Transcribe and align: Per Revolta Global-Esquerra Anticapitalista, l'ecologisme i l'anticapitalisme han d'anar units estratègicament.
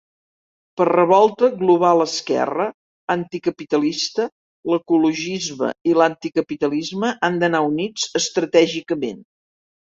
Per 0.79 0.85
Revolta 0.89 1.49
Global-Esquerra 1.59 2.65
Anticapitalista, 3.17 4.27
l'ecologisme 4.73 5.71
i 5.93 5.95
l'anticapitalisme 6.01 7.15
han 7.31 7.41
d'anar 7.47 7.65
units 7.71 8.11
estratègicament. 8.25 9.25